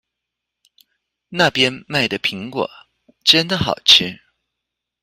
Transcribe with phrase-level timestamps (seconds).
[1.29, 2.67] 那邊賣的蘋果
[3.23, 4.19] 真的好吃